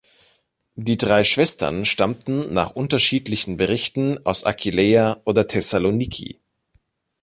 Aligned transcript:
Die 0.73 0.97
drei 0.97 1.23
Schwestern 1.23 1.85
stammten 1.85 2.51
nach 2.55 2.71
unterschiedlichen 2.71 3.57
Berichten 3.57 4.17
aus 4.25 4.45
Aquileia 4.45 5.17
oder 5.25 5.45
Thessaloniki. 5.45 6.39